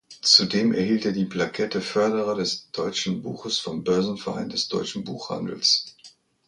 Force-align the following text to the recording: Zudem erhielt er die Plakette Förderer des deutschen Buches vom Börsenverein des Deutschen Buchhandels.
Zudem 0.23 0.73
erhielt 0.73 1.05
er 1.05 1.11
die 1.11 1.25
Plakette 1.25 1.79
Förderer 1.79 2.33
des 2.33 2.71
deutschen 2.71 3.21
Buches 3.21 3.59
vom 3.59 3.83
Börsenverein 3.83 4.49
des 4.49 4.67
Deutschen 4.67 5.03
Buchhandels. 5.03 5.95